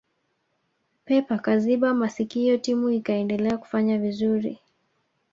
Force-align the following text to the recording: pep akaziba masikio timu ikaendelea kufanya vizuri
pep 1.05 1.27
akaziba 1.31 1.93
masikio 1.93 2.57
timu 2.57 2.89
ikaendelea 2.89 3.57
kufanya 3.57 3.97
vizuri 3.97 4.59